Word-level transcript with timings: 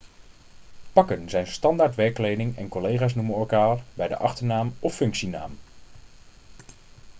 pakken 0.93 1.29
zijn 1.29 1.47
standaard 1.47 1.95
werkkleding 1.95 2.57
en 2.57 2.67
collega's 2.67 3.15
noemen 3.15 3.35
elkaar 3.35 3.83
bij 3.93 4.07
de 4.07 4.17
achternaam 4.17 4.73
of 4.79 4.95
functienaam 4.95 5.57